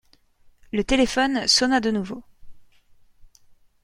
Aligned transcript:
Le 0.71 0.83
téléphone 0.83 1.47
sonna 1.47 1.79
de 1.79 1.91
nouveau. 1.91 2.23